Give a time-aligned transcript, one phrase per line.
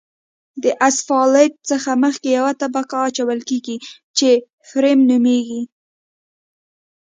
[0.63, 3.75] د اسفالټ څخه مخکې یوه طبقه اچول کیږي
[4.17, 4.29] چې
[4.69, 5.61] فریم نومیږي